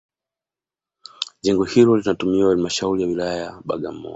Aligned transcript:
Jengo 1.41 1.63
hilo 1.63 1.97
linatumiwa 1.97 2.43
na 2.43 2.47
halmashauri 2.49 3.01
ya 3.01 3.07
wilaya 3.07 3.61
Bagamoyo 3.65 4.09